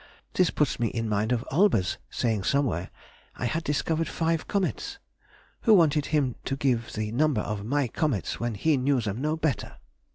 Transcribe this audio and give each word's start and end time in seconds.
This 0.33 0.49
puts 0.49 0.79
one 0.79 0.89
in 0.89 1.07
mind 1.07 1.31
of 1.31 1.45
Olbers 1.51 1.99
saying 2.09 2.45
somewhere, 2.45 2.89
I 3.35 3.45
had 3.45 3.63
discovered 3.63 4.07
five 4.07 4.47
comets. 4.47 4.97
Who 5.61 5.75
wanted 5.75 6.07
him 6.07 6.37
to 6.45 6.55
give 6.55 6.93
the 6.93 7.11
number 7.11 7.41
of 7.41 7.63
my 7.63 7.87
comets 7.87 8.39
when 8.39 8.55
he 8.55 8.77
knew 8.77 8.99
them 8.99 9.21
no 9.21 9.37
better? 9.37 9.77